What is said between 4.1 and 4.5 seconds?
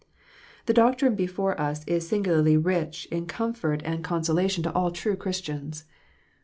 204 KNOTS UNTIED.